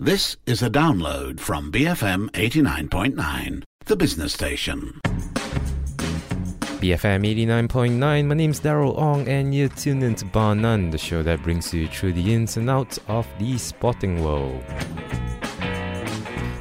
[0.00, 4.98] This is a download from BFM 89.9, the business station.
[6.82, 11.44] BFM 89.9, my name's Daryl Ong, and you're tuned into Bar None, the show that
[11.44, 14.64] brings you through the ins and outs of the sporting world.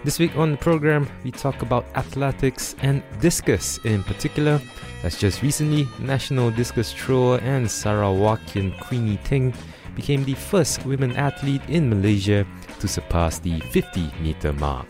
[0.04, 4.62] This week on the program, we talk about athletics and discus in particular.
[5.02, 9.56] As just recently, national discus thrower and Sarawakian Queenie Ting
[9.96, 12.46] became the first women athlete in Malaysia
[12.84, 14.86] to surpass the 50 meter mark.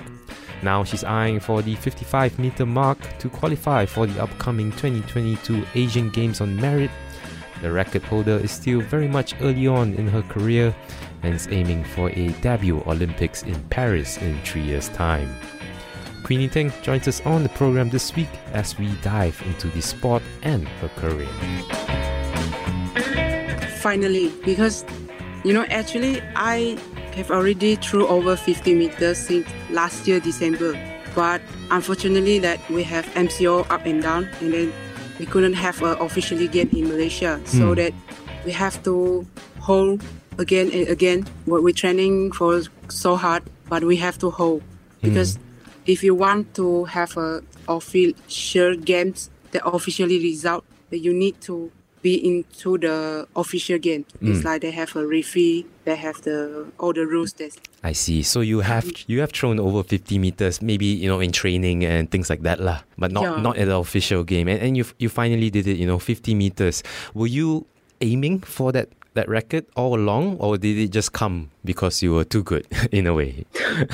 [0.63, 6.09] Now she's eyeing for the 55 meter mark to qualify for the upcoming 2022 Asian
[6.09, 6.89] Games on merit.
[7.61, 10.75] The record holder is still very much early on in her career
[11.21, 15.29] and is aiming for a debut Olympics in Paris in three years' time.
[16.23, 20.23] Queenie Ting joins us on the program this week as we dive into the sport
[20.41, 21.29] and her career.
[23.81, 24.83] Finally, because
[25.43, 26.77] you know, actually, I
[27.13, 30.77] have already threw over 50 meters since last year December.
[31.15, 34.73] But unfortunately, that we have MCO up and down, and then
[35.19, 37.75] we couldn't have a officially game in Malaysia, so Hmm.
[37.75, 37.93] that
[38.45, 39.25] we have to
[39.59, 40.01] hold
[40.39, 41.25] again and again.
[41.45, 45.09] What we're training for so hard, but we have to hold hmm.
[45.09, 45.37] because
[45.85, 51.71] if you want to have a official games, the officially result, that you need to
[52.03, 54.05] be into the official game.
[54.21, 54.43] It's mm.
[54.43, 57.33] like they have a referee, they have the all the rules.
[57.33, 58.21] That I see.
[58.21, 62.11] So you have you have thrown over 50 meters, maybe you know in training and
[62.11, 63.41] things like that lah, but not Yeah.
[63.41, 64.47] not at the official game.
[64.47, 65.79] And and you you finally did it.
[65.79, 66.83] You know, 50 meters.
[67.15, 67.65] Were you
[68.03, 72.27] aiming for that that record all along, or did it just come because you were
[72.27, 73.47] too good in a way?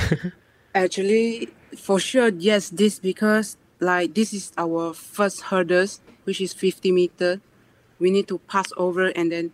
[0.75, 2.69] Actually, for sure, yes.
[2.73, 7.41] This because like this is our first hurdles, which is 50 meter.
[7.99, 9.51] We need to pass over and then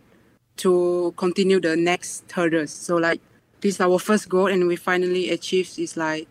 [0.58, 2.70] to continue the next hurdles.
[2.70, 3.20] So like
[3.60, 5.78] this is our first goal, and we finally achieved.
[5.78, 6.28] Is like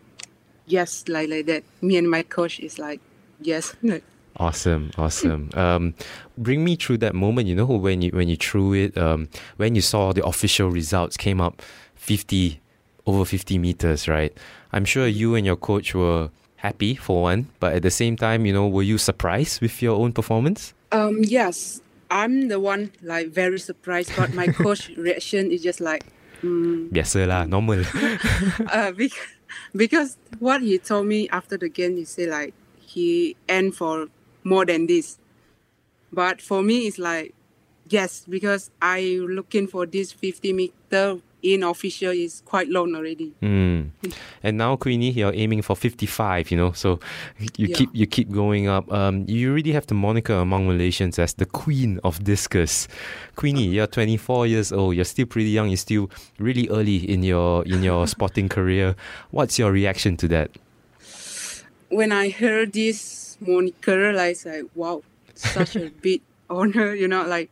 [0.66, 1.64] yes, like like that.
[1.80, 3.00] Me and my coach is like
[3.40, 3.74] yes.
[4.38, 5.48] Awesome, awesome.
[5.54, 5.94] Um,
[6.36, 7.48] bring me through that moment.
[7.48, 11.16] You know when you when you threw it, um, when you saw the official results
[11.16, 11.62] came up,
[11.94, 12.60] fifty
[13.06, 14.36] over fifty meters, right?
[14.72, 18.44] I'm sure you and your coach were happy for one, but at the same time,
[18.44, 20.74] you know, were you surprised with your own performance?
[20.92, 21.80] Um, yes,
[22.10, 26.04] I'm the one like very surprised, but my coach reaction is just like,
[27.26, 27.82] lah, normal.
[28.72, 29.18] uh, because,
[29.74, 34.08] because what he told me after the game, he said like he aimed for
[34.44, 35.18] more than this,
[36.12, 37.34] but for me it's like
[37.88, 43.32] yes, because I looking for this 50 meter in official is quite long already.
[43.42, 43.90] Mm.
[44.42, 46.50] And now, Queenie, you're aiming for 55.
[46.50, 46.98] You know, so
[47.56, 47.76] you Yeah.
[47.76, 48.90] keep you keep going up.
[48.92, 52.88] Um, you really have the moniker among Malaysians as the Queen of Discus.
[53.36, 54.96] Queenie, you're 24 years old.
[54.96, 55.68] You're still pretty young.
[55.68, 58.96] You're still really early in your in your sporting career.
[59.30, 60.50] What's your reaction to that?
[61.88, 65.02] When I heard this moniker, I was like wow,
[65.34, 67.50] such a big honor, you know, like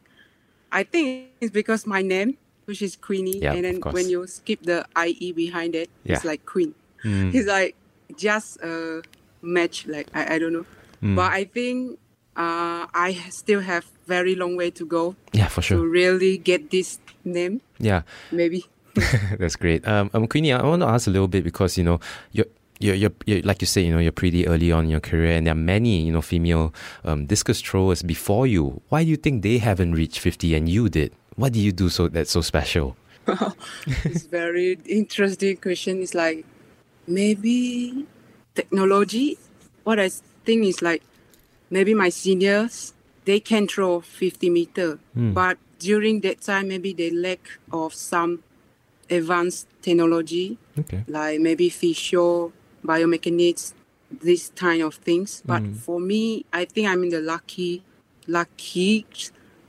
[0.73, 4.63] I think it's because my name, which is Queenie, Yeah, and then when you skip
[4.63, 6.75] the IE behind it, it's like Queen.
[7.05, 7.35] Mm.
[7.35, 7.77] It's like
[8.17, 9.03] just a
[9.43, 10.67] match, like I, I don't know.
[11.03, 11.17] Mm.
[11.17, 11.99] But I think
[12.37, 15.79] uh, I still have very long way to go Yeah, for sure.
[15.79, 18.03] to really get this name, Yeah.
[18.33, 18.65] maybe.
[19.39, 19.87] That's great.
[19.89, 22.01] Um, um, Queenie, I want to ask a little bit because you know
[22.33, 22.47] you're.
[22.81, 25.37] You're, you're, you're, like you say, you know, you're pretty early on in your career,
[25.37, 26.75] and there are many, you know, female
[27.05, 28.83] um, discus throwers before you.
[28.89, 31.15] Why do you think they haven't reached 50 and you did?
[31.37, 32.97] What do you do so that's so special?
[34.05, 36.03] it's very interesting question.
[36.03, 36.45] It's like
[37.07, 38.07] maybe
[38.55, 39.39] technology.
[39.85, 40.09] What I
[40.45, 41.03] think is like
[41.71, 42.93] maybe my seniors
[43.25, 47.41] they can throw 50 meter, but during that time maybe they lack
[47.73, 48.43] of some
[49.11, 51.05] advanced technology Okay.
[51.07, 52.53] like maybe physio,
[52.85, 53.73] biomechanics,
[54.11, 55.43] this kind of things.
[55.47, 55.77] But Mm.
[55.77, 57.83] for me, I think I'm in the lucky,
[58.27, 59.07] lucky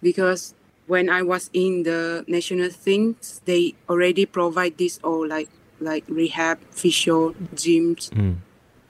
[0.01, 0.54] because
[0.87, 5.49] when I was in the national things, they already provide this all like
[5.81, 8.35] like rehab, physio, gyms, Mm.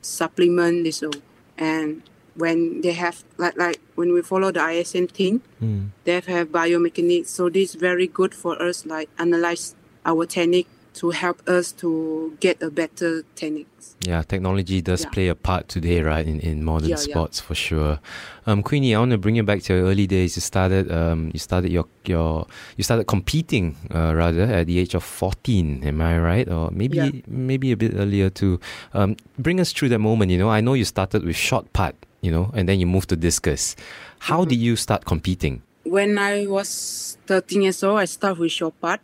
[0.01, 1.11] supplement, this all.
[1.57, 2.01] And
[2.35, 5.89] when they have like like when we follow the ISN thing, Mm.
[6.03, 7.27] they have biomechanics.
[7.27, 9.75] So this is very good for us, like analyze
[10.05, 13.95] our technique to help us to get a better techniques.
[14.07, 15.09] Yeah, technology does Yeah.
[15.09, 17.11] play a part today, right, in, in modern Yeah, yeah.
[17.11, 17.99] sports for sure.
[18.47, 20.35] Um, Queenie, I want to bring you back to your early days.
[20.37, 22.47] You started, um, you started your your
[22.77, 25.83] you started competing uh, rather at the age of fourteen.
[25.83, 26.47] Am I right?
[26.47, 27.11] Or maybe Yeah.
[27.27, 28.59] maybe a bit earlier too.
[28.93, 30.31] Um, bring us through that moment.
[30.31, 31.95] You know, I know you started with shot put.
[32.21, 33.75] You know, and then you moved to discus.
[34.17, 34.49] How Mm-hmm.
[34.49, 35.61] did you start competing?
[35.83, 38.99] When I was 13 years old, I started with shot put.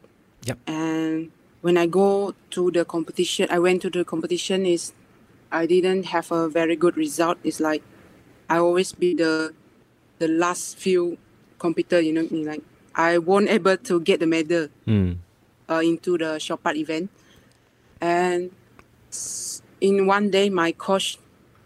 [0.46, 0.58] Yep.
[0.66, 1.30] And
[1.62, 4.94] when I go to the competition, I went to the competition is
[5.52, 7.38] I didn't have a very good result.
[7.44, 7.84] It's like
[8.50, 9.54] I always be the
[10.20, 11.18] the last few
[11.60, 12.02] competitor.
[12.02, 12.46] You know, I mean?
[12.46, 12.64] like
[12.96, 15.18] I won't able to get the medal Mm.
[15.70, 17.10] uh, into the shot put event.
[18.02, 18.52] And
[19.80, 21.18] in one day, my coach,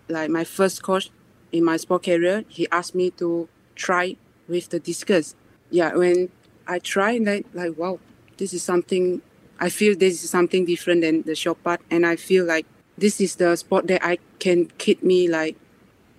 [0.09, 1.09] like my first coach
[1.51, 4.17] in my sport career, he asked me to try
[4.47, 5.35] with the discus.
[5.71, 6.29] Yeah, when
[6.67, 7.99] I tried, like, like wow,
[8.37, 9.21] this is something.
[9.59, 12.65] I feel this is something different than the shot put, and I feel like
[12.97, 15.55] this is the sport that I can keep me like,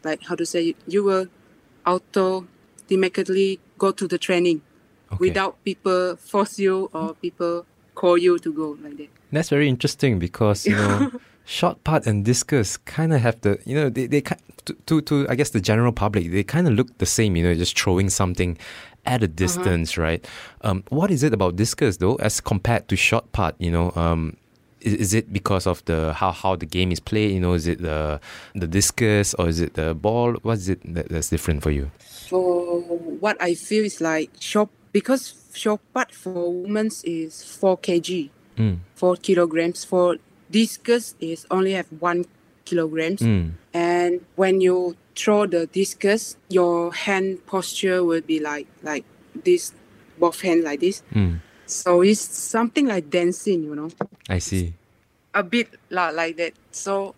[0.05, 1.27] like how to say, it, you will
[1.87, 2.47] auto,
[2.85, 4.62] automatically go to the training
[5.12, 5.29] Okay.
[5.29, 9.09] without people force you or people call you to go like that.
[9.31, 11.11] That's very interesting because you know,
[11.44, 15.27] shot put and discus kind of have the you know they they to, to to
[15.29, 17.37] I guess the general public they kind of look the same.
[17.37, 18.59] You know, just throwing something
[19.06, 20.25] at a distance, right?
[20.62, 23.55] Um, what is it about discus though, as compared to shot put?
[23.58, 24.37] You know, um,
[24.81, 27.32] is, is it because of the how how the game is played?
[27.32, 28.20] You know, is it the
[28.55, 30.35] the discus or is it the ball?
[30.43, 31.91] What is it that, that's different for you?
[32.29, 32.81] For
[33.20, 38.79] what I feel is like shot because shot put for women is four kg, Mm.
[38.94, 39.85] four kilograms.
[39.85, 40.17] For
[40.50, 42.25] discus is only have one
[42.64, 43.20] kilograms.
[43.20, 43.53] Mm.
[43.75, 49.05] And when you throw the discus, your hand posture will be like like
[49.45, 49.73] this,
[50.19, 51.03] both hand like this.
[51.15, 51.41] Mm.
[51.67, 53.91] So it's something like dancing, you know.
[54.29, 54.75] I see.
[55.35, 56.53] a bit la- like that.
[56.71, 57.15] So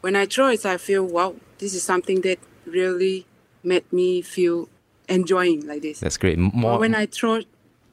[0.00, 3.24] when I throw it, I feel wow, this is something that really
[3.62, 4.68] made me feel
[5.08, 6.00] enjoying like this.
[6.00, 6.36] That's great.
[6.38, 6.78] Or More.
[6.78, 7.40] when I throw,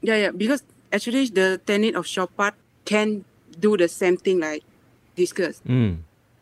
[0.02, 2.54] yeah, yeah, because actually the technique of shot put
[2.86, 3.24] can
[3.60, 4.64] do the same thing like
[5.16, 5.62] discus.
[5.68, 6.00] Mm.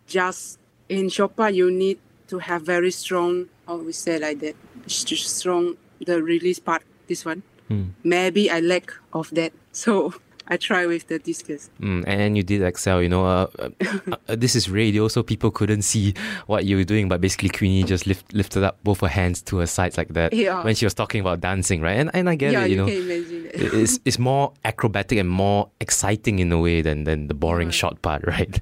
[0.07, 0.57] Just
[0.89, 4.55] in shot put, you need to have very strong, how we say like that,
[4.87, 6.83] strong the release part.
[7.07, 7.91] This one, Mm.
[8.03, 10.13] maybe I lack of that, so
[10.49, 11.69] I try with the discus.
[11.81, 13.25] Mm, and you did excel, you know.
[13.25, 16.13] Uh, uh, uh, this is radio, so people couldn't see
[16.47, 17.09] what you were doing.
[17.09, 20.33] But basically, Queenie just lift, lifted up both her hands to her sides like that
[20.33, 20.63] Yeah.
[20.63, 21.97] when she was talking about dancing, right?
[21.99, 22.85] And and I get yeah, it, you, you, know.
[22.87, 23.45] can imagine.
[23.53, 27.67] It- It's, it's more acrobatic and more exciting in a way than, than the boring
[27.67, 27.73] Right.
[27.75, 28.59] shot put, right?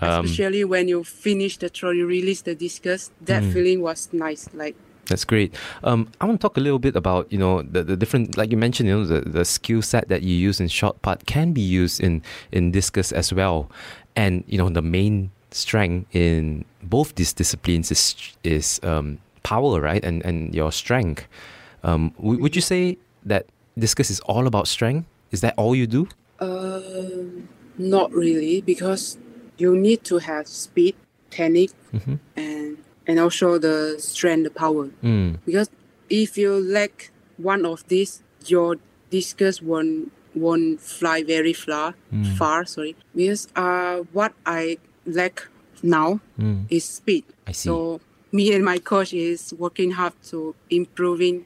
[0.00, 3.10] Um, especially when you finish the throw, you release the discus.
[3.22, 3.52] That Mm.
[3.52, 4.48] feeling was nice.
[4.52, 4.76] Like
[5.08, 5.54] That's great.
[5.82, 8.50] Um, I want to talk a little bit about you know the, the different like
[8.50, 11.52] you mentioned you know the, the skill set that you use in shot put can
[11.52, 12.22] be used in
[12.52, 13.70] in discus as well,
[14.16, 18.14] and you know the main strength in both these disciplines is
[18.44, 20.02] is um, power, right?
[20.04, 21.26] And and your strength.
[21.82, 22.96] Um, w- would you say
[23.26, 23.46] that
[23.78, 25.06] discus is all about strength?
[25.32, 26.08] Is that all you do?
[26.40, 26.80] uh,
[27.78, 29.18] not really because
[29.56, 30.94] you need to have speed,
[31.30, 32.18] technique, Mhm.
[32.36, 32.63] and
[33.06, 34.88] and also the strength, the power.
[35.02, 35.38] Mm.
[35.44, 35.68] Because
[36.10, 38.76] if you lack one of these, your
[39.10, 41.94] discus won't won't fly very far.
[42.12, 42.36] Mm.
[42.36, 42.96] Far, sorry.
[43.14, 45.46] Because uh, what I lack
[45.82, 46.66] now Mm.
[46.70, 47.24] is speed.
[47.46, 47.68] I see.
[47.68, 48.00] So
[48.32, 51.44] me and my coach is working hard to improving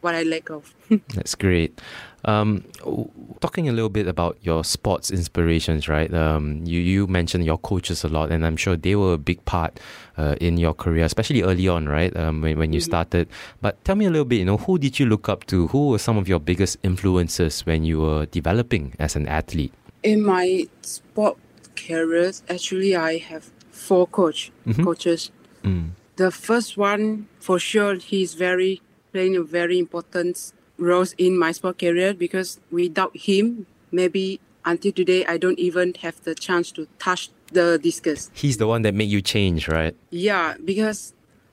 [0.00, 0.74] what I lack of.
[1.14, 1.80] That's great.
[2.24, 2.64] Um,
[3.40, 6.12] talking a little bit about your sports inspirations, right?
[6.14, 9.44] Um, you you mentioned your coaches a lot, and I'm sure they were a big
[9.44, 9.78] part
[10.16, 12.14] uh, in your career, especially early on, right?
[12.16, 13.28] Um, when when you started.
[13.60, 14.38] But tell me a little bit.
[14.38, 15.68] You know, who did you look up to?
[15.68, 19.72] Who were some of your biggest influences when you were developing as an athlete?
[20.02, 21.36] In my sport
[21.76, 24.84] careers, actually, I have four coach Mhm.
[24.84, 25.30] coaches.
[25.62, 25.90] Mm.
[26.16, 28.80] The first one, for sure, he's very
[29.12, 35.24] playing a very important role in my sport career because without him, maybe until today,
[35.26, 38.30] I don't even have the chance to touch the discus.
[38.34, 39.94] He's the one that made you change, right?
[40.10, 41.12] Yeah, because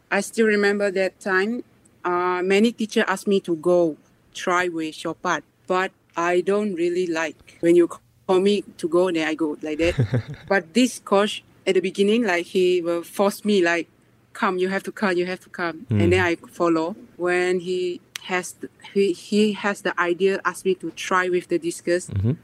[0.10, 1.64] I still remember that time.
[2.04, 3.98] Uh, many teachers asked me to go
[4.34, 9.12] try with shot put, but I don't really like when you call me to go,
[9.12, 10.36] then I go like that.
[10.48, 13.88] but this coach at the beginning, like he will force me, like,
[14.34, 16.96] come, you have to come, you have to come, and then I follow.
[17.18, 21.58] When he has the, he he has the idea, asked me to try with the
[21.60, 22.38] discus, Mhm.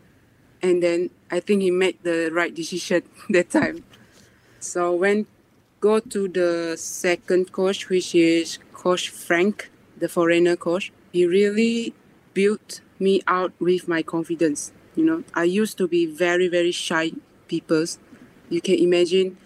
[0.62, 3.84] and then I think he made the right decision that time.
[4.60, 5.27] So when
[5.79, 11.93] go to the second coach, which is Coach Frank, the foreigner coach, he really
[12.34, 14.72] built me out with my confidence.
[14.96, 17.12] You know, I used to be very, very shy
[17.48, 17.86] people.
[18.50, 19.38] You can imagine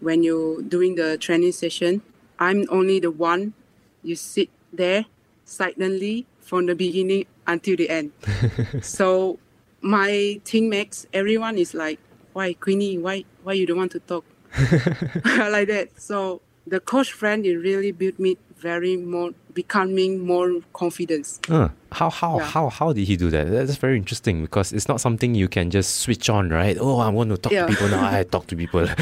[0.00, 2.02] when you're doing the training session,
[2.38, 3.54] I'm only the one.
[4.02, 5.06] You sit there
[5.48, 8.12] silently from the beginning until the end.
[8.82, 9.38] so
[9.80, 11.98] my teammates, everyone is like,
[12.32, 14.24] why Queenie, why why you don't want to talk?
[15.24, 15.88] like that.
[15.96, 21.40] So the coach friend it really built me very more becoming more confidence.
[21.48, 22.44] Uh, how how Yeah.
[22.46, 23.50] how how did he do that?
[23.50, 26.76] That's very interesting because it's not something you can just switch on, right?
[26.78, 27.66] Oh, I want to talk Yeah.
[27.66, 28.04] to people now.
[28.04, 28.86] I talk to people.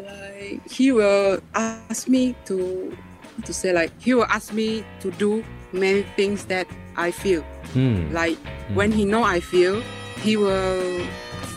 [0.00, 2.96] Like he will ask me to
[3.44, 7.42] to say like he will ask me to do many things that I feel.
[7.72, 8.12] Hmm.
[8.12, 8.38] Like
[8.74, 9.82] when he know I feel,
[10.20, 11.04] he will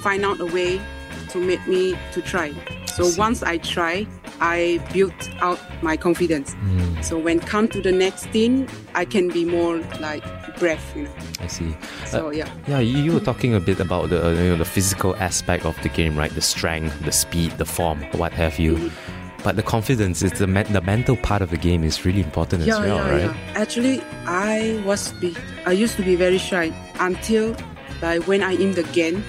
[0.03, 0.81] find out a way
[1.29, 2.53] to make me to try.
[2.87, 4.05] So once I try,
[4.39, 6.53] I built out my confidence.
[6.53, 7.01] Hmm.
[7.01, 10.23] So when come to the next thing, I can be more like
[10.57, 11.11] brave, you know.
[11.39, 11.75] I see.
[12.05, 12.49] So yeah.
[12.67, 15.75] Yeah, you, were talking a bit about the uh, you know, the physical aspect of
[15.81, 16.31] the game, right?
[16.31, 18.75] The strength, the speed, the form, what have you.
[18.75, 19.12] Mm-hmm.
[19.43, 22.61] But the confidence is the me- the mental part of the game is really important
[22.63, 23.21] as well, yeah, right?
[23.35, 23.61] yeah.
[23.61, 25.35] Actually, I was be,
[25.65, 27.55] I used to be very shy until
[28.01, 29.23] like when I in the game,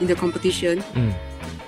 [0.00, 1.14] in the competition, Mm.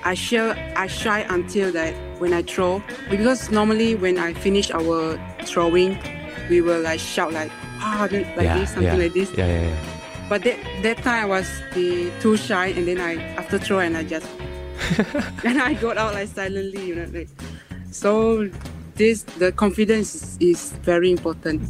[0.05, 5.19] I shy I shy until that when I throw because normally when I finish our
[5.45, 5.99] throwing,
[6.51, 9.05] we will like shout like ah like yeah, this something yeah.
[9.05, 9.31] like this.
[9.37, 9.79] Yeah, yeah, yeah.
[10.29, 13.97] But that that time I was be too shy and then I after throw and
[13.97, 14.27] I just
[15.45, 17.29] and I got out like silently, you know, like
[17.93, 18.49] so
[18.95, 21.63] this the confidence is, very important.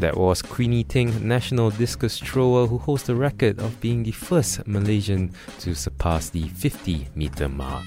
[0.00, 4.66] That was Queenie Ting, national discus thrower who holds the record of being the first
[4.66, 7.84] Malaysian to surpass the 50 meter mark.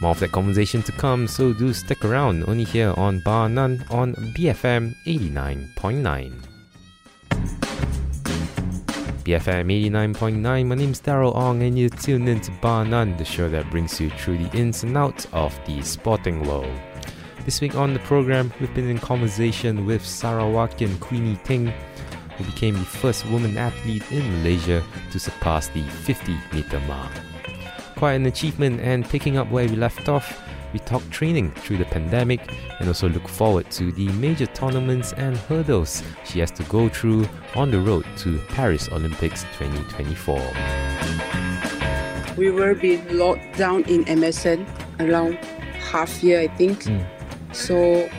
[0.00, 3.84] More of that conversation to come, so do stick around only here on Bar None
[3.90, 6.53] on BFM 89.9.
[9.24, 13.48] BFM 89.9, my name's Daryl Ong, and you're tuned in to Bar None, the show
[13.48, 16.70] that brings you through the ins and outs of the sporting world.
[17.46, 21.72] This week on the program, we've been in conversation with Sarawakian Queenie Ting,
[22.36, 27.12] who became the first woman athlete in Malaysia to surpass the 50 meter mark.
[27.96, 30.43] Quite an achievement, and picking up where we left off,
[30.74, 32.40] we talk training through the pandemic
[32.80, 37.26] and also look forward to the major tournaments and hurdles she has to go through
[37.54, 40.42] on the road to Paris Olympics 2024.
[42.36, 44.66] We were being locked down in MSN
[44.98, 45.34] around
[45.78, 46.82] half year, I think.
[46.82, 47.06] Mm.
[47.54, 48.10] So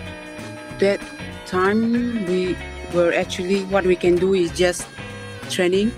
[0.79, 1.01] that
[1.45, 2.55] time we
[2.93, 4.87] were actually what we can do is just
[5.49, 5.91] training,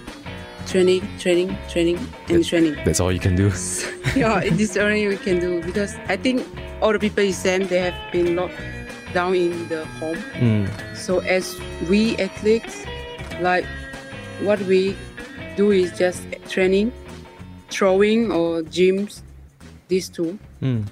[0.65, 1.99] training, training, training,
[2.29, 2.77] and training.
[2.83, 3.51] That's all you can do.
[4.15, 6.45] yeah, it is only we can do because I think
[6.81, 7.67] all the people is same.
[7.67, 8.59] They have been locked
[9.13, 10.17] down in the home.
[10.33, 10.69] Mm.
[10.95, 11.59] So as
[11.89, 12.85] we athletes,
[13.41, 13.65] like
[14.41, 14.95] what we
[15.55, 16.91] do is just training,
[17.69, 19.21] throwing or gyms,
[19.87, 20.37] these two.
[20.61, 20.85] Mm.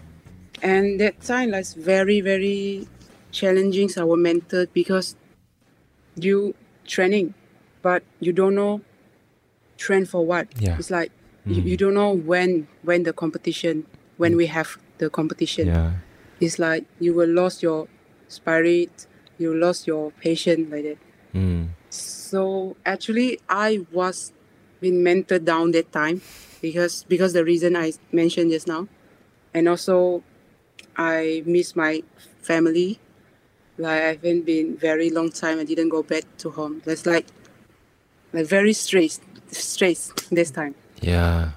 [0.62, 2.88] And that time like very very
[3.32, 5.16] challenging our mental because
[6.16, 6.56] you
[6.88, 7.34] training,
[7.82, 8.82] but you don't know
[9.78, 10.48] train for what.
[10.60, 10.78] Yeah.
[10.80, 11.12] It's like
[11.48, 11.64] Mm.
[11.64, 13.86] you don't know when when the competition
[14.18, 15.68] when we have the competition.
[15.68, 15.92] Yeah.
[16.40, 17.88] It's like you will lose your
[18.28, 20.98] spirit, you lost your patience like that.
[21.34, 21.70] Mm.
[21.90, 24.34] So actually, I was
[24.82, 26.22] been mentored down that time
[26.62, 28.88] because because the reason I mentioned just now,
[29.54, 30.24] and also
[30.98, 32.04] I miss my
[32.42, 33.00] family.
[33.78, 35.60] Like I haven't been very long time.
[35.60, 36.82] I didn't go back to home.
[36.86, 37.28] That's like
[38.34, 39.22] like very stressed,
[39.52, 40.76] stressed this time.
[41.02, 41.52] Yeah.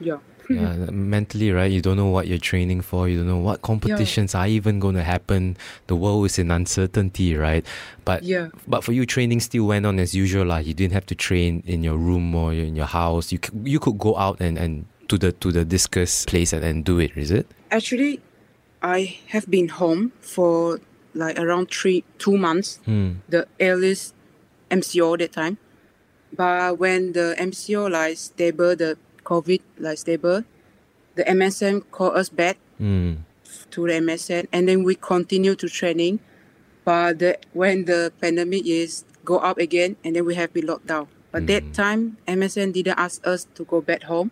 [0.00, 0.18] Yeah.
[0.48, 1.70] yeah, mentally, right?
[1.70, 3.08] You don't know what you're training for.
[3.08, 5.56] You don't know what competitions are even going to happen.
[5.88, 7.66] The world is in uncertainty, right?
[8.04, 8.48] But Yeah.
[8.66, 10.46] but for you, training still went on as usual.
[10.46, 13.32] Like you didn't have to train in your room or in your house.
[13.32, 16.84] You you could go out and, and to the to the discus place and, and
[16.84, 17.10] do it.
[17.16, 17.46] Is it?
[17.70, 18.20] Actually,
[18.80, 20.80] I have been home for
[21.14, 22.78] like around three two months.
[22.86, 23.20] Hmm.
[23.28, 24.14] the earliest
[24.70, 25.58] MCO that time.
[26.34, 30.44] But when the MCO like stable, the COVID like stable,
[31.14, 33.26] the MSN call us back Hmm.
[33.72, 36.20] to the MSN, and then we continue to training.
[36.84, 40.86] But the, when the pandemic is go up again, and then we have been locked
[40.86, 41.08] down.
[41.32, 44.30] But that time, MSN didn't ask us to go back home.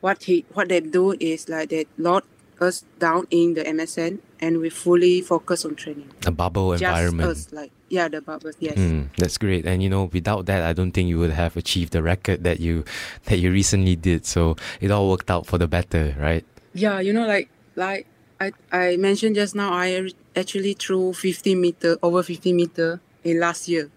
[0.00, 2.24] What he what they do is like they lock
[2.60, 7.30] us down in the MSN, and we fully focus on training A bubble just environment.
[7.30, 8.76] us, like yeah, the bubbles, yes.
[8.76, 11.92] Mm, that's great, and you know, without that, I don't think you would have achieved
[11.92, 12.84] the record that you
[13.26, 14.26] that you recently did.
[14.26, 16.44] So it all worked out for the better, right?
[16.74, 18.06] Yeah, you know, like like
[18.40, 23.68] I I mentioned just now, I actually threw 50 meter over 50 meter in last
[23.68, 23.90] year,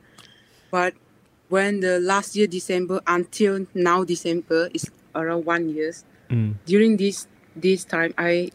[0.71, 0.93] but
[1.49, 6.05] when the last year December until now December is around one years.
[6.29, 6.55] Mm.
[6.65, 7.27] During this
[7.61, 8.51] this time, I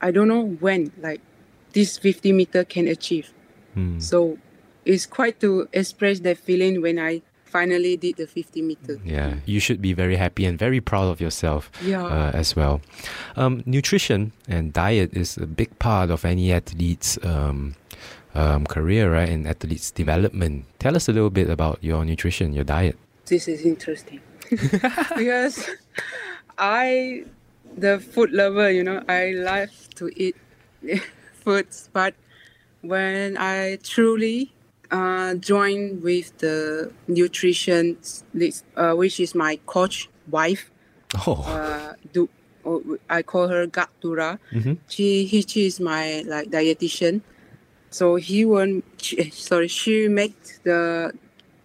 [0.00, 1.20] I don't know when like
[1.72, 3.32] this 50 meter can achieve.
[3.76, 4.00] Mm.
[4.02, 4.38] So
[4.84, 9.00] it's quite to express that feeling when I finally did the 50 meter.
[9.04, 12.04] Yeah, you should be very happy and very proud of yourself Yeah.
[12.04, 12.80] uh, as well.
[13.36, 17.76] Um, nutrition and diet is a big part of any athlete's um,
[18.34, 19.28] um, career, right?
[19.28, 20.66] And athlete's development.
[20.80, 22.98] Tell us a little bit about your nutrition, your diet.
[23.26, 24.20] This is interesting
[25.16, 25.70] because
[26.58, 27.24] I,
[27.76, 30.36] the food lover, you know, I love to eat
[31.44, 32.14] foods, but
[32.82, 34.52] when I truly
[34.90, 37.96] uh, joined with the nutrition,
[38.76, 40.70] uh, which is my coach wife,
[41.26, 42.28] Oh, uh, do
[42.64, 44.38] oh, I call her Gatura.
[44.52, 44.78] Mhm.
[44.88, 47.20] She he she is my like dietitian.
[47.90, 48.82] So he won't.
[49.00, 51.12] She, sorry, she make the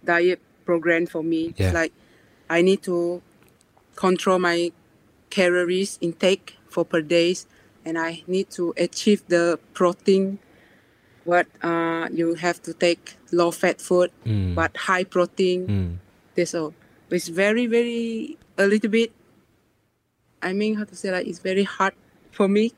[0.06, 1.56] diet program for me.
[1.58, 1.66] Yeah.
[1.66, 1.94] It's like
[2.48, 3.24] I need to
[3.96, 4.72] control my
[5.30, 7.46] calories intake for per days,
[7.86, 10.40] and I need to achieve the protein.
[11.26, 14.56] What uh, you have to take low fat food, Mm.
[14.56, 15.60] but high protein.
[15.68, 15.92] Mm.
[16.36, 16.74] That's all.
[17.12, 19.12] It's very, very a little bit.
[20.42, 21.94] I mean, how to say like it's very hard
[22.32, 22.72] for me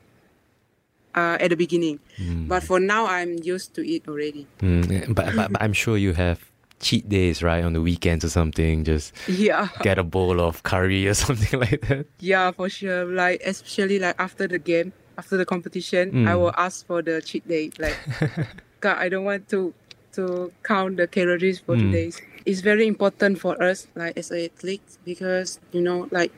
[1.14, 2.48] uh, at the beginning, Mm.
[2.48, 4.46] but for now I'm used to it already.
[4.60, 6.40] Mm, but, but, but I'm sure you have
[6.82, 7.64] cheat days, right?
[7.64, 11.80] On the weekends or something, just Yeah, get a bowl of curry or something like
[11.88, 12.06] that.
[12.20, 13.06] yeah, for sure.
[13.06, 16.38] Like especially like after the game, after the competition, I Mm.
[16.40, 17.70] will ask for the cheat day.
[17.78, 17.96] Like,
[18.80, 19.72] God, I don't want to
[20.12, 21.80] to count the calories for Mm.
[21.88, 22.12] today.
[22.44, 26.32] It's very important for us, like as athletes, because you know, like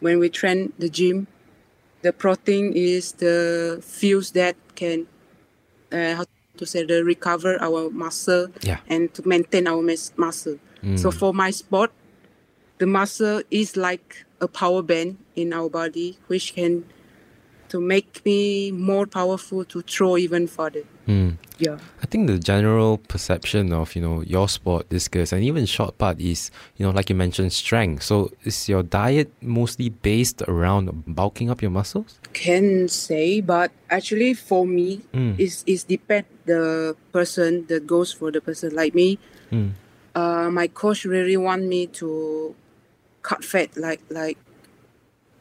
[0.00, 1.26] when we train the gym,
[2.02, 5.06] the protein is the fuels that can,
[5.92, 6.24] uh,
[6.60, 8.78] to say, the recover our muscle Yeah.
[8.86, 10.58] and to maintain our mus- muscle.
[11.02, 11.14] So Mm.
[11.20, 11.90] for my sport,
[12.78, 14.08] the muscle is like
[14.40, 15.10] a power band
[15.42, 16.84] in our body, which can
[17.72, 20.84] to make me more powerful to throw even further.
[21.10, 21.34] Mm.
[21.58, 21.76] Yeah.
[22.02, 26.20] I think the general perception of you know your sport, discus, and even shot put
[26.22, 28.02] is you know like you mentioned strength.
[28.06, 32.20] So is your diet mostly based around bulking up your muscles?
[32.32, 35.34] Can say, but actually for me, Mm.
[35.36, 38.70] it's, it's depend the person that goes for the person.
[38.74, 39.18] Like me,
[39.50, 39.74] Mm.
[40.14, 42.54] uh, my coach really want me to
[43.26, 44.38] cut fat, like like,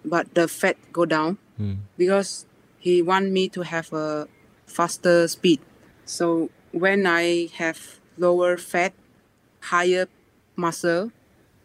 [0.04, 1.38] but the fat go down.
[1.60, 1.76] Mm.
[2.00, 2.46] because
[2.80, 4.28] he want me to have a
[4.70, 5.60] faster speed.
[6.06, 8.94] So when I have lower fat,
[9.62, 10.08] higher
[10.56, 11.12] muscle,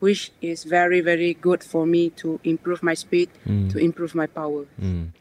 [0.01, 3.71] which is very very good for me to improve my speed, Mm.
[3.73, 4.65] to improve my power.
[4.81, 5.13] Mm.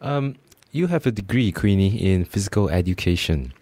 [0.00, 0.34] Um,
[0.72, 3.52] you have a degree, Queenie, in physical education.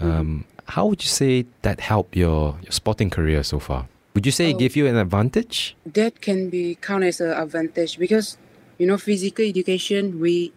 [0.00, 3.86] Um, How would you say that helped your, your sporting career so far?
[4.14, 4.58] Would you say it Oh.
[4.64, 5.76] gave you an advantage?
[5.84, 8.38] That can be counted as an advantage because
[8.78, 10.18] you know physical education.
[10.20, 10.52] We,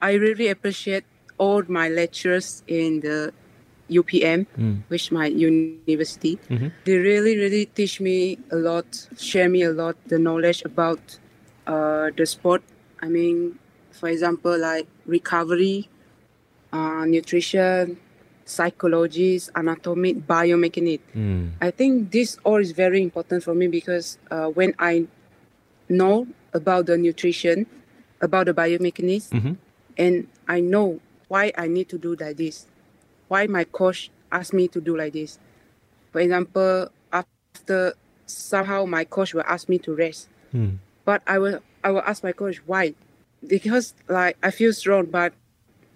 [0.00, 1.04] I really appreciate
[1.44, 3.18] all my lecturers in the
[3.98, 4.76] UPM, Mm.
[4.92, 6.34] which my university.
[6.48, 6.68] Mhm.
[6.86, 8.16] they really really teach me
[8.56, 8.86] a lot
[9.28, 11.02] share me a lot the knowledge about
[11.72, 12.62] uh, the sport
[13.04, 13.36] i mean
[13.98, 15.76] for example like recovery
[16.72, 17.96] uh, nutrition
[18.44, 21.44] psychology anatomy biomechanics Mm.
[21.60, 25.06] i think this all is very important for me because uh, when i
[25.88, 26.26] know
[26.60, 27.66] about the nutrition
[28.26, 29.54] about the biomechanics Mhm.
[30.04, 30.14] and
[30.48, 30.88] i know
[31.30, 32.66] why i need to do like this
[33.28, 35.38] why my coach asked me to do like this
[36.12, 37.94] for example, after
[38.26, 40.78] somehow my coach will ask me to rest, Mm.
[41.04, 42.94] but I will I will ask my coach why,
[43.46, 45.32] because like I feel strong, but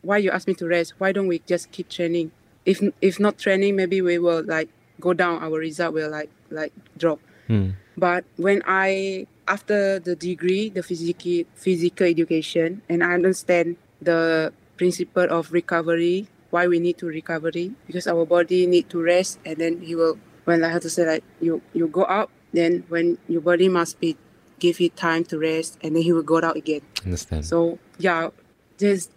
[0.03, 0.95] why you ask me to rest?
[0.99, 2.31] Why don't we just keep training?
[2.65, 4.69] If if not training, maybe we will like
[5.01, 5.43] go down.
[5.43, 7.19] Our result will like like drop.
[7.49, 7.75] Mm.
[7.99, 15.27] But when I after the degree, the physical physical education, and I understand the principle
[15.31, 19.83] of recovery, why we need to recovery because our body need to rest, and then
[19.83, 23.41] he will when I have to say like you you go out, then when your
[23.41, 24.17] body must be
[24.59, 26.83] give it time to rest, and then he will go out again.
[27.05, 27.45] Understand.
[27.45, 28.31] So yeah,
[28.79, 29.11] just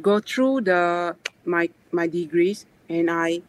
[0.00, 3.42] go through the my my degrees, and I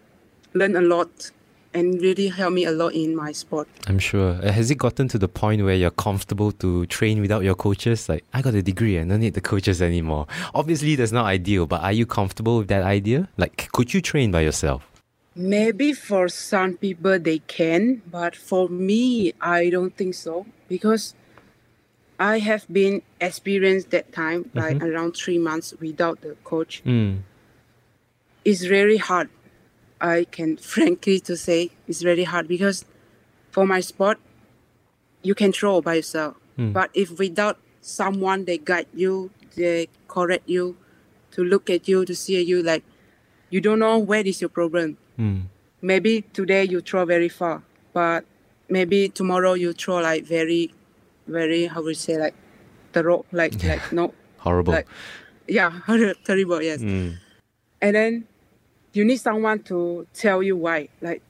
[0.54, 1.32] learn a lot,
[1.80, 3.68] and really help me a lot in my sport.
[3.88, 4.32] I'm sure.
[4.44, 8.10] Uh, Has it gotten to the point where you're comfortable to train without your coaches?
[8.10, 10.28] Like, I got a degree and don't need the coaches anymore.
[10.54, 13.30] Obviously, that's not ideal, but are you comfortable with that idea?
[13.38, 14.86] Like, could you train by yourself?
[15.36, 21.16] Maybe for some people they can, but for me, I don't think so because
[22.20, 26.84] I have been experienced that time, like around three months without the coach.
[26.84, 27.20] Mm.
[28.44, 29.30] It's really hard.
[30.02, 32.86] I can frankly to say it's really hard because
[33.52, 34.20] for my sport,
[35.24, 36.74] you can throw by yourself, Mm.
[36.74, 40.76] but if without someone they guide you, they correct you,
[41.32, 42.84] to look at you, to see you, like
[43.50, 45.44] you don't know where is your problem Mm.
[45.82, 48.24] maybe today you throw very far, but
[48.70, 50.74] maybe tomorrow you throw like very,
[51.28, 52.36] very how would you say like,
[52.94, 54.74] teruk, like like no, Horrible.
[54.74, 54.88] like
[55.48, 55.72] yeah,
[56.26, 56.62] terrible.
[56.62, 56.80] Yes.
[56.82, 57.16] Mm.
[57.82, 58.28] and then
[58.94, 60.90] you need someone to tell you why.
[61.02, 61.22] Like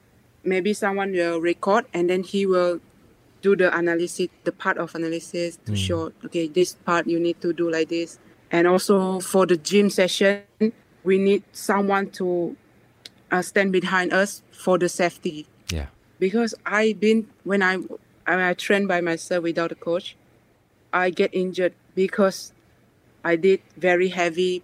[0.44, 2.80] maybe someone will record and then he will
[3.42, 7.52] do the analysis the part of analysis to show okay this part you need to
[7.52, 8.18] do like this.
[8.50, 10.42] And also for the gym session
[11.04, 12.56] we need someone to
[13.30, 15.46] uh, stand behind us for the safety.
[15.70, 15.86] Yeah.
[16.20, 17.78] because I've been when I
[18.26, 20.14] I train by myself without a coach,
[20.92, 22.52] I get injured because
[23.24, 24.62] I did very heavy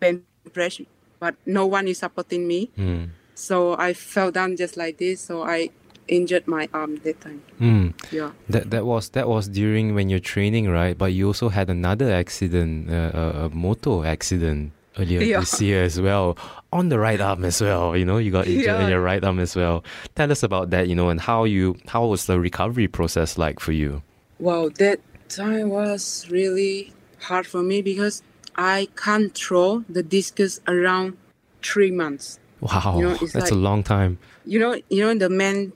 [0.00, 0.80] bench press,
[1.20, 2.70] but no one is supporting me.
[2.78, 3.10] Mm.
[3.34, 5.20] So I fell down just like this.
[5.20, 5.70] So I
[6.08, 7.42] injured my arm that time.
[7.60, 7.94] Mm.
[8.10, 8.32] Yeah.
[8.48, 10.96] That that was that was during when you're training, right?
[10.96, 15.40] But you also had another accident, uh, a, a motor accident earlier Yeah.
[15.40, 16.36] this year as well,
[16.72, 17.96] on the right arm as well.
[17.96, 19.84] You know, you got injured in your right arm as well.
[20.16, 23.60] Tell us about that, you know, and how you how was the recovery process like
[23.60, 24.02] for you?
[24.40, 28.22] Well, that time was really hard for me because
[28.58, 31.16] I can't throw the discus around
[31.62, 32.40] three months.
[32.60, 34.18] Wow, You know, that's a long time.
[34.44, 35.72] you know you know the man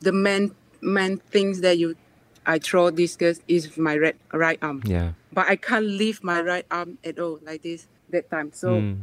[0.00, 1.96] the man man things that you
[2.46, 4.82] I throw discus is my right right arm.
[4.86, 5.12] Yeah.
[5.32, 8.52] But I can't lift my right arm at all like this that time.
[8.54, 8.96] So Mm.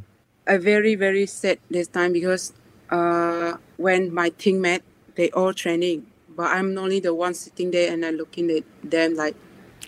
[0.47, 2.53] I very very sad this time because
[2.89, 4.81] uh when my teammate
[5.15, 9.15] they all training but I'm only the one sitting there and I looking at them
[9.15, 9.35] like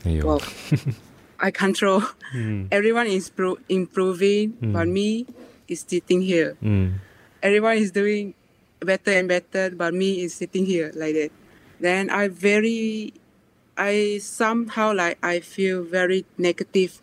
[0.06, 0.40] wow
[1.40, 2.02] I can't throw.
[2.34, 2.68] Mm.
[2.72, 5.26] Everyone is pro- improving but me
[5.68, 7.00] is sitting here Mm.
[7.42, 8.34] everyone is doing
[8.80, 11.32] better and better, but me is sitting here like that.
[11.80, 13.14] Then I very,
[13.78, 17.02] I somehow like I feel very negative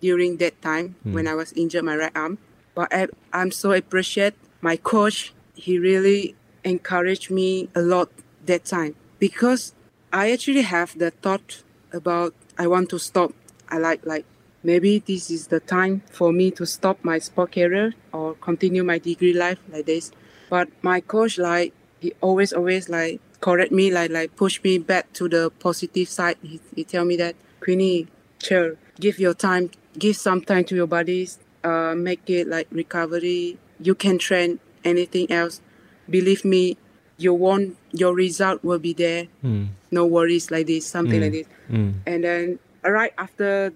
[0.00, 2.38] during that time when I was injured my right arm.
[2.74, 5.32] But I, I'm so appreciate my coach.
[5.54, 8.10] He really encouraged me a lot
[8.46, 9.74] that time because
[10.12, 11.62] I actually have the thought
[11.92, 13.32] about I want to stop.
[13.70, 14.24] I like like
[14.62, 18.98] maybe this is the time for me to stop my sport career or continue my
[18.98, 20.10] degree life like this.
[20.50, 25.12] But my coach like he always always like correct me like like push me back
[25.14, 26.36] to the positive side.
[26.42, 28.06] He, he tell me that Queenie,
[28.38, 33.58] chill, give your time, give some time to your bodies, uh, make it like recovery.
[33.80, 35.60] You can train anything else.
[36.08, 36.76] Believe me,
[37.18, 39.26] you want your result will be there.
[39.44, 39.68] Mm.
[39.90, 41.46] No worries like this, something like this.
[41.70, 41.94] Mm.
[42.06, 42.58] And then
[42.92, 43.72] right after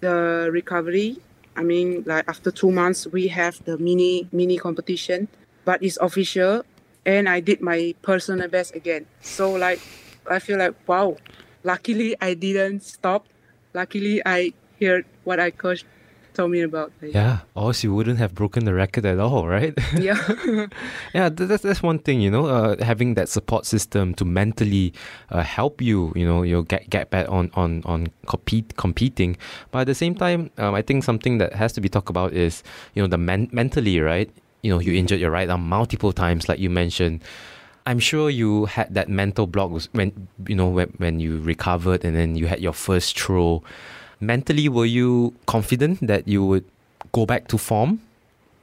[0.00, 1.18] the recovery,
[1.56, 5.28] I mean like after two months we have the mini mini competition,
[5.64, 6.64] but it's official
[7.06, 9.06] and I did my personal best again.
[9.20, 9.80] So like
[10.30, 11.16] I feel like wow.
[11.64, 13.26] Luckily I didn't stop.
[13.72, 15.84] Luckily I heard what I coach
[16.34, 16.92] told me about.
[17.00, 19.72] Like, Yeah, or else you wouldn't have broken the record at all, right?
[19.98, 20.18] yeah.
[21.14, 24.92] yeah, that's that's one thing, you know, uh, having that support system to mentally
[25.30, 29.36] uh, help you, you know, you get get back on on on compete competing.
[29.70, 32.32] But at the same time, um, I think something that has to be talked about
[32.32, 32.62] is,
[32.94, 34.28] you know, the men- mentally, right?
[34.62, 37.22] You know, you injured your right arm multiple times, like you mentioned.
[37.86, 42.16] I'm sure you had that mental block when you know when, when you recovered and
[42.16, 43.62] then you had your first throw.
[44.24, 46.64] Mentally, were you confident that you would
[47.12, 48.00] go back to form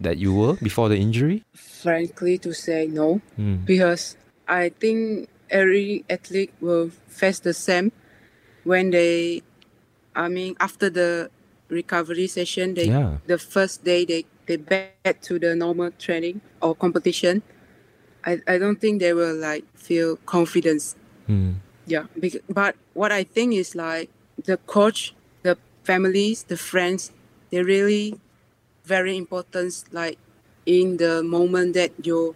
[0.01, 1.43] that you were before the injury?
[1.53, 3.21] Frankly to say no.
[3.37, 3.65] Mm.
[3.65, 7.91] because I think every athlete will face the same
[8.63, 9.41] when they,
[10.15, 11.29] I mean, after the
[11.69, 13.17] recovery session, they Yeah.
[13.27, 17.41] the first day they they back to the normal training or competition.
[18.25, 20.95] I, I don't think they will like feel confidence.
[21.29, 21.55] Mm.
[21.85, 22.05] Yeah,
[22.49, 24.09] but what I think is like
[24.43, 25.13] the coach,
[25.83, 27.11] families, the friends,
[27.51, 28.19] they're really
[28.85, 29.83] very important.
[29.91, 30.17] Like
[30.65, 32.35] in the moment that you,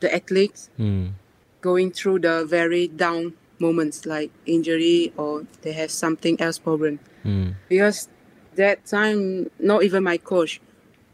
[0.00, 1.12] the athletes Mm.
[1.60, 7.54] going through the very down moments like injury or they have something else problem Mm.
[7.68, 8.08] because
[8.56, 10.60] that time not even my coach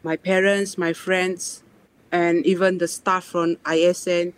[0.02, 1.62] my parents my friends
[2.10, 4.32] and even the staff from ISN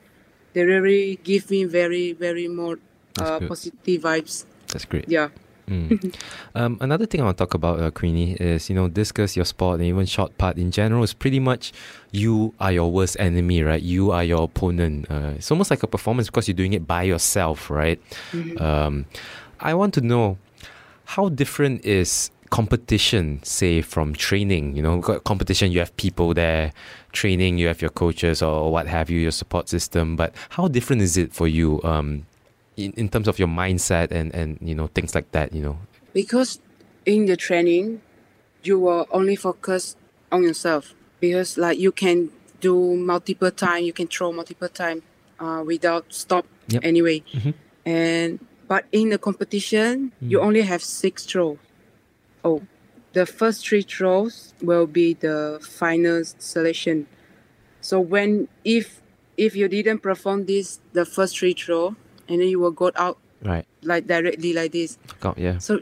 [0.53, 2.79] they really give me very very more
[3.21, 5.05] uh, positive vibes That's great.
[5.07, 5.29] yeah
[5.71, 6.15] Mm.
[6.55, 9.45] um, another thing I want to talk about, uh, Queenie, is you know discus, your
[9.45, 11.73] sport, and even shot put in general is pretty much
[12.11, 13.83] you are your worst enemy, right?
[13.83, 15.07] You are your opponent.
[15.11, 18.01] Uh, it's almost like a performance because you're doing it by yourself, right?
[18.59, 19.07] Um,
[19.61, 20.39] I want to know
[21.05, 24.77] how different is competition, say, from training?
[24.77, 26.73] You know, competition, you have people there
[27.13, 30.17] training, you have your coaches or what have you, your support system.
[30.17, 31.81] But how different is it for you?
[31.83, 32.27] Um,
[32.85, 35.79] in, in terms of your mindset and, and you know things like that you know
[36.13, 36.61] because
[37.07, 38.01] in the training
[38.63, 39.97] you will only focus
[40.33, 45.03] on yourself because like you can do multiple time you can throw multiple time
[45.39, 46.85] uh, without stop Yep.
[46.85, 47.55] anyway Mhm.
[47.85, 48.39] and
[48.69, 51.59] but in the competition you only have six throws.
[52.45, 52.63] Oh,
[53.13, 57.07] the first three throws will be the final selection.
[57.81, 59.03] So when if
[59.37, 61.97] if you didn't perform this the first three throw
[62.31, 63.67] and then you will go out Right.
[63.83, 64.99] like directly like this.
[65.19, 65.59] Got yeah.
[65.59, 65.81] So,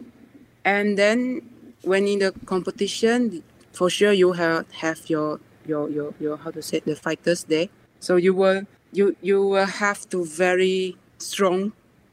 [0.64, 1.42] and then
[1.82, 6.62] when in the competition, for sure you have have your your your your how to
[6.62, 7.68] say the fighters there.
[8.00, 11.72] So you will you you will have to very strong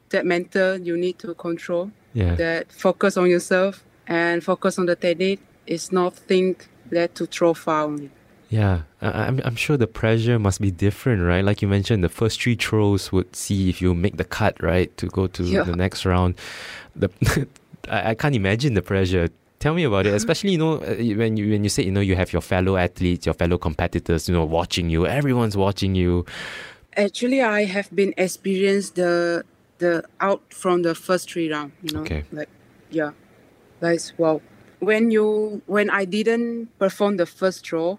[0.09, 2.35] that mental you need to control Yeah.
[2.35, 5.41] that focus on yourself and focus on the technique.
[5.67, 8.09] It's not think that to throw far only.
[8.57, 11.43] Yeah, I- I'm, I'm sure the pressure must be different, right?
[11.49, 14.89] Like you mentioned, the first three throws would see if you make the cut, right,
[15.01, 15.63] to go to Yeah.
[15.69, 16.31] the next round.
[17.01, 17.09] The
[17.95, 19.27] I, I can't imagine the pressure.
[19.59, 22.01] Tell me about it, especially you know uh, when you when you say you know
[22.09, 25.05] you have your fellow athletes, your fellow competitors, you know, watching you.
[25.07, 26.11] Everyone's watching you.
[27.05, 29.43] Actually, I have been experienced the
[29.79, 31.71] the out from the first three round.
[31.83, 32.23] You know, Okay.
[32.31, 32.49] like
[32.91, 33.11] yeah,
[33.81, 34.41] like wow.
[34.79, 37.97] When you when I didn't perform the first throw,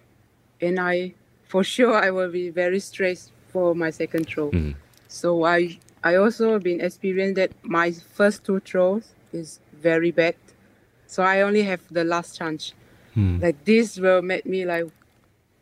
[0.61, 1.15] and I
[1.45, 4.51] for sure I will be very stressed for my second throw.
[4.51, 4.75] Mm.
[5.09, 10.37] So I I also been experienced that my first two throws is very bad.
[11.07, 12.75] So I only have the last chance.
[13.15, 13.41] Hmm.
[13.41, 14.87] Like this will make me like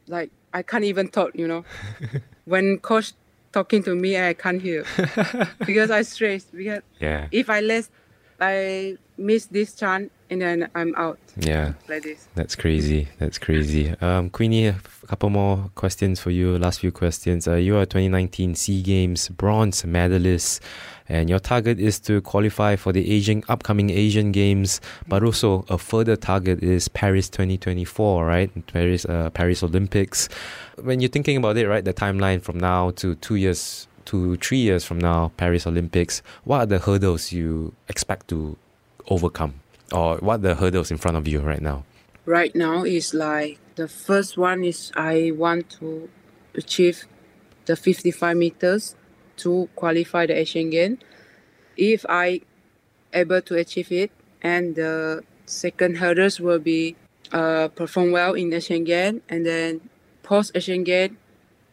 [0.07, 1.64] like I can't even talk, you know.
[2.44, 3.12] when coach
[3.52, 4.85] talking to me I can't hear.
[5.66, 7.90] because I stress because Yeah, if I less,
[8.40, 11.74] I miss this chance and then I'm out yeah.
[11.88, 12.28] like this.
[12.34, 13.08] That's crazy.
[13.18, 13.94] That's crazy.
[14.00, 16.58] Um, Queenie, a couple more questions for you.
[16.58, 17.46] Last few questions.
[17.46, 20.62] Uh, you are 2019 SEA Games bronze medalist,
[21.08, 25.78] and your target is to qualify for the Asian upcoming Asian Games, but also a
[25.78, 28.66] further target is Paris 2024, right?
[28.66, 30.28] Paris, uh, Paris Olympics.
[30.82, 34.58] When you're thinking about it, right, the timeline from now to two years to three
[34.58, 36.22] years from now, Paris Olympics.
[36.44, 38.56] What are the hurdles you expect to
[39.08, 39.54] overcome?
[39.92, 41.85] Or what the hurdles in front of you right now?
[42.27, 46.09] right now is like the first one is I want to
[46.55, 47.07] achieve
[47.66, 48.97] the 55 meters
[49.38, 50.99] to qualify the Asian Games.
[51.77, 52.40] If I
[53.12, 54.11] able to achieve it,
[54.42, 56.97] and the second hurdles will be
[57.33, 59.81] uh, perform well in Asian Games, and then
[60.23, 61.16] post Asian Games,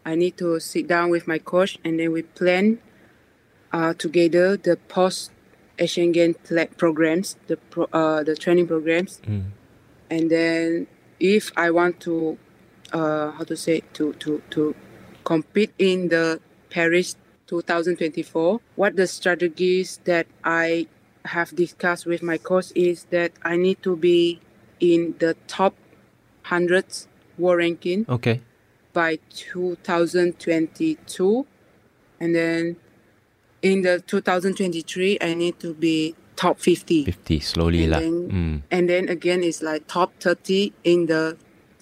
[0.05, 2.79] I need to sit down with my coach, and then we plan
[3.71, 5.31] uh, together the post
[5.81, 6.35] Asian Games
[6.77, 9.45] programs, the pro, uh, the training programs Mm.
[10.09, 10.87] and then
[11.19, 12.37] if I want to,
[12.93, 14.75] uh, how to say to to to
[15.23, 16.39] compete in the
[16.69, 17.15] Paris
[17.47, 20.87] 2024, what the strategies that I
[21.25, 24.39] have discussed with my coach is that I need to be
[24.79, 25.75] in the top
[26.43, 28.41] hundreds world ranking Okay.
[28.93, 31.45] by 2022,
[32.19, 32.75] and then
[33.61, 37.05] in the 2023 I need to be top 50.
[37.05, 37.99] 50, slowly And lah.
[37.99, 38.61] then- Mm.
[38.71, 41.37] and then again it's like top 30 in the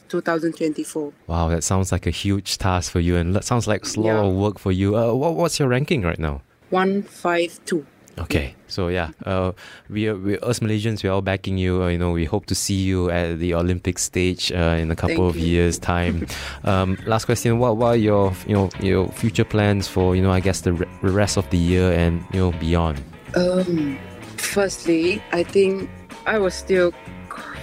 [0.09, 3.99] 2024 Wow, that sounds like a huge task for you and that sounds like a
[3.99, 4.25] lot Yeah.
[4.25, 4.97] of work for you.
[4.97, 6.41] Uh, what, what's your ranking right now?
[6.71, 7.85] 152
[8.21, 9.51] Okay, so yeah, uh,
[9.89, 11.83] we, we us Malaysians we're all backing you.
[11.83, 14.95] Uh, you know, we hope to see you at the Olympic stage uh, in a
[14.95, 15.47] couple Thank of you.
[15.47, 16.27] years' time.
[16.65, 20.31] um, last question: What what are your you know your future plans for you know
[20.31, 23.01] I guess the re- rest of the year and you know beyond?
[23.35, 23.97] um
[24.37, 25.87] firstly i think
[26.25, 26.91] i will still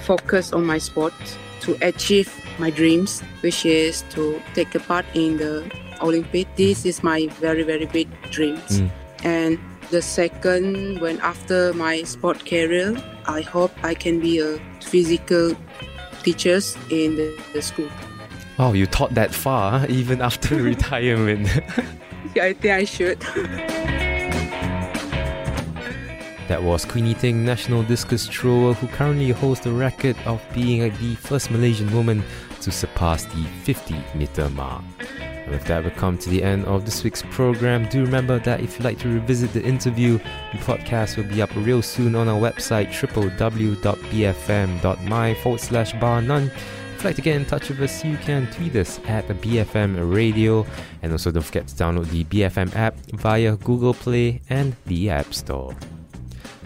[0.04, 1.12] focus on my sport
[1.60, 5.64] to achieve my dreams which is to take a part in the
[6.00, 8.90] olympic this is my very very big dreams Mm.
[9.24, 9.58] and
[9.90, 12.96] the second when after my sport career
[13.26, 15.54] i hope i can be a physical
[16.22, 17.88] teachers in the, the school
[18.58, 19.86] Wow, you taught that far huh?
[19.90, 21.46] even after retirement.
[22.34, 23.20] yeah, i think i should
[26.48, 31.16] That was Queenie Ting, national discus thrower, who currently holds the record of being the
[31.16, 32.22] first Malaysian woman
[32.60, 34.84] to surpass the 50 meter mark.
[35.46, 37.88] And with that, we come to the end of this week's program.
[37.88, 41.54] Do remember that if you'd like to revisit the interview, the podcast will be up
[41.54, 43.74] real soon on our website www.bfm.my
[45.34, 46.50] forward slash bar none.
[46.96, 50.12] If you'd like to get in touch with us, you can tweet us at BFM
[50.12, 50.66] Radio.
[51.02, 55.32] And also don't forget to download the BFM app via Google Play and the App
[55.32, 55.76] Store.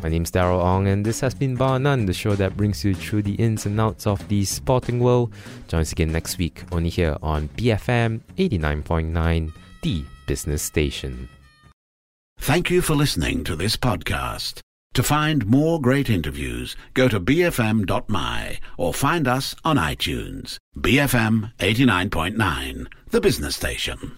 [0.03, 2.95] My name's Daryl Ong, and this has been Bar None, the show that brings you
[2.95, 5.33] through the ins and outs of the sporting world.
[5.69, 11.29] Join us again next week, only here on BFM 89.9, the business station.
[12.39, 14.61] Thank you for listening to this podcast.
[14.95, 20.57] To find more great interviews, go to bfm.my or find us on iTunes.
[20.79, 24.13] BFM 89.9, the business station.